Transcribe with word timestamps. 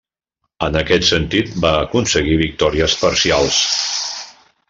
En 0.67 0.77
aquest 0.79 1.05
sentit, 1.09 1.51
va 1.65 1.73
aconseguir 1.81 2.39
victòries 2.41 2.97
parcials. 3.05 3.63